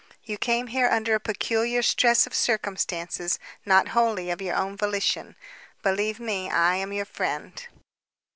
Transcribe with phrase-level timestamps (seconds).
[0.23, 5.35] You came here under a peculiar stress of circumstances, not wholly of your own volition.
[5.83, 7.63] Believe me, I am your friend."